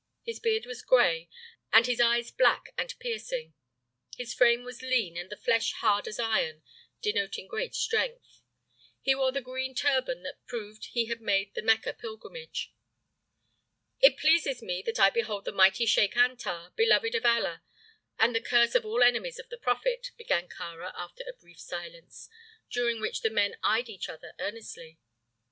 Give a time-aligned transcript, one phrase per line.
[0.23, 1.29] His beard was gray
[1.71, 3.53] and his eyes black and piercing.
[4.17, 6.63] His frame was lean and the flesh hard as iron,
[7.03, 8.41] denoting great strength.
[8.99, 12.73] He wore the green turban that proved he had made the Mecca pilgrimage.
[13.99, 17.61] "It pleases me that I behold the mighty Sheik Antar, beloved of Allah,
[18.17, 22.27] and the curse of all enemies of the prophet," began Kāra after a brief silence,
[22.71, 24.97] during which the men eyed each other earnestly.